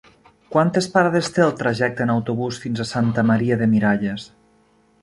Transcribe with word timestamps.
Quantes 0.53 0.87
parades 0.95 1.29
té 1.35 1.43
el 1.47 1.53
trajecte 1.59 2.05
en 2.07 2.15
autobús 2.15 2.59
fins 2.65 2.83
a 2.83 2.89
Santa 2.95 3.27
Maria 3.33 3.61
de 3.63 3.71
Miralles? 3.77 4.29